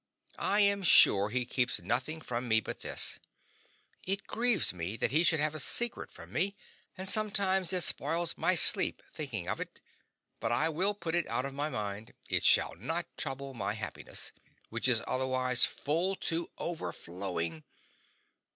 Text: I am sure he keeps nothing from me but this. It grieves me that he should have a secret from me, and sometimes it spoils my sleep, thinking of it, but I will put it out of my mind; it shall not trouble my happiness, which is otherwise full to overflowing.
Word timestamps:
I 0.39 0.61
am 0.61 0.81
sure 0.81 1.29
he 1.29 1.45
keeps 1.45 1.79
nothing 1.83 2.21
from 2.21 2.47
me 2.47 2.59
but 2.59 2.79
this. 2.79 3.19
It 4.07 4.25
grieves 4.25 4.73
me 4.73 4.97
that 4.97 5.11
he 5.11 5.23
should 5.23 5.39
have 5.39 5.53
a 5.53 5.59
secret 5.59 6.09
from 6.09 6.33
me, 6.33 6.55
and 6.97 7.07
sometimes 7.07 7.71
it 7.71 7.81
spoils 7.81 8.35
my 8.35 8.55
sleep, 8.55 9.03
thinking 9.13 9.47
of 9.47 9.59
it, 9.59 9.79
but 10.39 10.51
I 10.51 10.69
will 10.69 10.95
put 10.95 11.13
it 11.13 11.27
out 11.27 11.45
of 11.45 11.53
my 11.53 11.69
mind; 11.69 12.15
it 12.29 12.43
shall 12.43 12.73
not 12.77 13.15
trouble 13.15 13.53
my 13.53 13.75
happiness, 13.75 14.31
which 14.69 14.87
is 14.87 15.03
otherwise 15.05 15.65
full 15.65 16.15
to 16.15 16.49
overflowing. 16.57 17.63